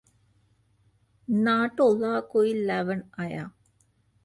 [1.27, 3.49] ਨਾ ਢੋਲਾ ਕੋਈ ਲੈਵਣ ਆਇਆ